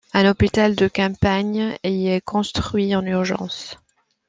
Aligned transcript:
Un 0.15 0.25
hôpital 0.27 0.75
de 0.75 0.87
campagne 0.87 1.77
est 1.83 2.25
construit 2.25 2.95
en 2.95 3.05
urgence. 3.05 3.77